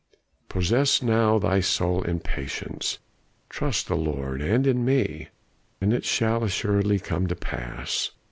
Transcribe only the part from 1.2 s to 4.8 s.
thy soul in patience, trust in the Lord and